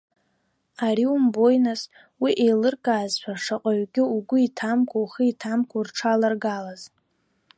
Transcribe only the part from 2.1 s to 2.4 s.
уи